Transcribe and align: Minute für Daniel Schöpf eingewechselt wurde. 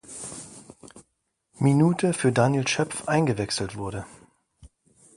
Minute 1.59 2.13
für 2.13 2.31
Daniel 2.31 2.67
Schöpf 2.67 3.07
eingewechselt 3.07 3.77
wurde. 3.77 4.03